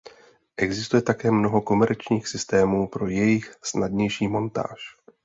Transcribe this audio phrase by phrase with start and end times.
[0.57, 4.95] Existuje také mnoho komerčních systémů pro jejich snadnější montáž.